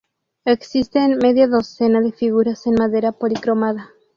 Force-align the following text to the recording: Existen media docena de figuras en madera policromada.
Existen 0.45 1.19
media 1.19 1.47
docena 1.47 2.01
de 2.01 2.11
figuras 2.11 2.65
en 2.65 2.73
madera 2.73 3.11
policromada. 3.11 3.91